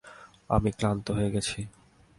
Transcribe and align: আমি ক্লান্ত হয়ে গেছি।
আমি 0.49 0.69
ক্লান্ত 0.71 1.05
হয়ে 1.11 1.29
গেছি। 1.31 1.59